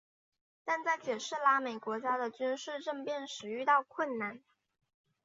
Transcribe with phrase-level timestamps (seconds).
[0.65, 4.41] 但在解释拉美国家的军事政变时遇到困难。